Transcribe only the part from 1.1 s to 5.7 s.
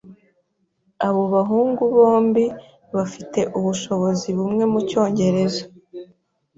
bahungu bombi bafite ubushobozi bumwe mucyongereza.